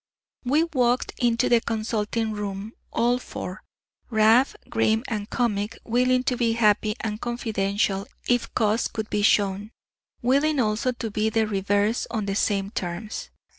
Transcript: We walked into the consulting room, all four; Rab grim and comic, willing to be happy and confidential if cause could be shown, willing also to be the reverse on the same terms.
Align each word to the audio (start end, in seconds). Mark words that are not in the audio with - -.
We 0.45 0.63
walked 0.63 1.11
into 1.19 1.47
the 1.47 1.61
consulting 1.61 2.31
room, 2.31 2.73
all 2.91 3.19
four; 3.19 3.61
Rab 4.09 4.47
grim 4.67 5.03
and 5.07 5.29
comic, 5.29 5.77
willing 5.83 6.23
to 6.23 6.35
be 6.35 6.53
happy 6.53 6.95
and 7.01 7.21
confidential 7.21 8.07
if 8.27 8.51
cause 8.55 8.87
could 8.87 9.11
be 9.11 9.21
shown, 9.21 9.69
willing 10.23 10.59
also 10.59 10.91
to 10.93 11.11
be 11.11 11.29
the 11.29 11.45
reverse 11.45 12.07
on 12.09 12.25
the 12.25 12.33
same 12.35 12.71
terms. 12.71 13.29